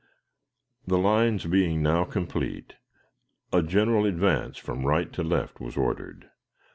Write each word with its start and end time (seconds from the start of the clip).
The 0.87 0.97
lines 0.97 1.45
being 1.45 1.83
now 1.83 2.05
complete, 2.05 2.73
a 3.53 3.61
general 3.61 4.07
advance 4.07 4.57
from 4.57 4.83
right 4.83 5.13
to 5.13 5.21
left 5.21 5.59
was 5.59 5.77
ordered. 5.77 6.31